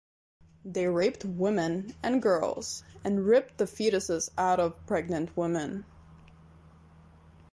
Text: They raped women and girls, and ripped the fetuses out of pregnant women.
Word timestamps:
They 0.65 0.87
raped 0.87 1.25
women 1.25 1.93
and 2.01 2.23
girls, 2.23 2.83
and 3.03 3.23
ripped 3.23 3.59
the 3.59 3.65
fetuses 3.65 4.31
out 4.35 4.59
of 4.59 4.83
pregnant 4.87 5.37
women. 5.37 5.85